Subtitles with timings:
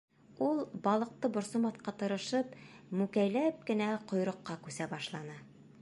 [0.43, 2.57] Ул, балыҡты борсомаҫҡа тырышып,
[3.03, 5.39] мүкәйләп кенә ҡойроҡҡа күсә башланы.